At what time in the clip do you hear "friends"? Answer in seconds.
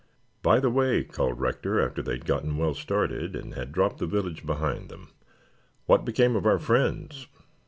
6.57-7.27